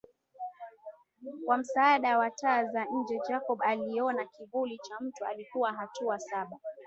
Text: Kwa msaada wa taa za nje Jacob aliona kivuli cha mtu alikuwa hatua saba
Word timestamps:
Kwa 1.45 1.57
msaada 1.57 2.17
wa 2.17 2.31
taa 2.31 2.65
za 2.65 2.85
nje 2.85 3.19
Jacob 3.29 3.59
aliona 3.63 4.25
kivuli 4.25 4.77
cha 4.77 4.95
mtu 4.99 5.25
alikuwa 5.25 5.73
hatua 5.73 6.19
saba 6.19 6.59